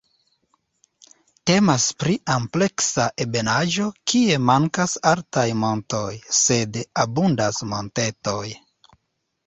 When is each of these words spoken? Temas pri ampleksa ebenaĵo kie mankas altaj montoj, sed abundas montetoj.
Temas 1.49 1.85
pri 2.03 2.15
ampleksa 2.37 3.05
ebenaĵo 3.27 3.87
kie 4.13 4.41
mankas 4.49 4.99
altaj 5.13 5.47
montoj, 5.67 6.11
sed 6.43 6.85
abundas 7.07 7.65
montetoj. 7.77 8.45